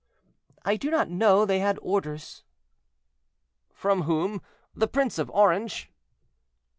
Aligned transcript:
"I 0.65 0.77
do 0.77 0.89
not 0.89 1.11
know; 1.11 1.45
they 1.45 1.59
had 1.59 1.77
orders." 1.79 2.43
"From 3.71 4.01
whom—the 4.01 4.87
Prince 4.87 5.19
of 5.19 5.29
Orange?" 5.29 5.91